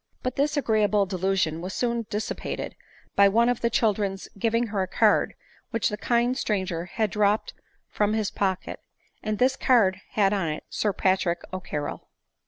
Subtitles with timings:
[0.23, 2.73] But this agreeable delusion was soon dissipated
[3.15, 5.35] by one of the children's giving her a card
[5.69, 7.53] which the kind stranger had dropped
[7.87, 8.79] from his pocket;
[9.21, 12.07] and this card had on it "Sir Patrick CCarrol."